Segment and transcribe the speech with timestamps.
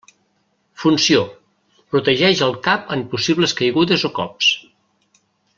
[0.83, 1.19] Funció:
[1.95, 4.53] protegeix el cap en possibles caigudes o cops.